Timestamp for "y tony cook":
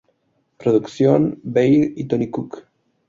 1.95-2.65